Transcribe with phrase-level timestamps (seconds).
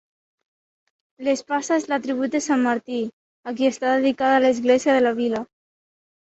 [1.27, 3.03] L'espasa és l'atribut de sant Martí,
[3.53, 5.45] a qui està dedicada l'església de la vila.